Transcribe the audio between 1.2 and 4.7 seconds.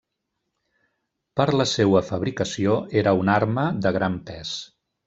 Per la seua fabricació, era una arma de gran pes.